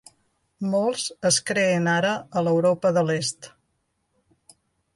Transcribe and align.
Molts 0.71 1.03
es 1.31 1.37
creen 1.49 1.91
ara 1.93 2.15
a 2.41 2.45
l'Europa 2.47 2.93
de 2.99 3.07
l'Est. 3.11 3.51